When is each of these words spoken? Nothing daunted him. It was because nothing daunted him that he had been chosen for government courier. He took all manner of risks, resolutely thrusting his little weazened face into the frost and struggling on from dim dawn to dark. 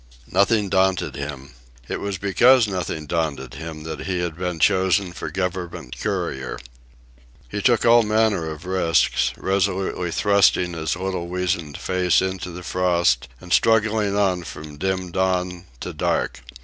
Nothing 0.31 0.67
daunted 0.67 1.15
him. 1.15 1.53
It 1.87 1.99
was 1.99 2.17
because 2.17 2.67
nothing 2.67 3.05
daunted 3.05 3.53
him 3.53 3.83
that 3.83 4.07
he 4.07 4.17
had 4.21 4.35
been 4.35 4.57
chosen 4.57 5.13
for 5.13 5.29
government 5.29 5.95
courier. 5.99 6.57
He 7.47 7.61
took 7.61 7.85
all 7.85 8.01
manner 8.01 8.49
of 8.49 8.65
risks, 8.65 9.31
resolutely 9.37 10.09
thrusting 10.09 10.73
his 10.73 10.95
little 10.95 11.27
weazened 11.27 11.77
face 11.77 12.19
into 12.19 12.49
the 12.49 12.63
frost 12.63 13.27
and 13.39 13.53
struggling 13.53 14.17
on 14.17 14.41
from 14.43 14.77
dim 14.79 15.11
dawn 15.11 15.65
to 15.81 15.93
dark. 15.93 16.41